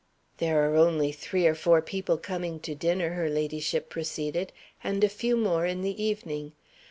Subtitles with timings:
[0.39, 4.51] "There are only three or four people coming to dinner," her ladyship proceeded;
[4.83, 6.53] "and a few more in the evening.